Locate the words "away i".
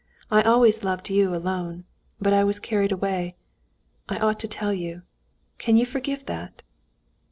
2.91-4.17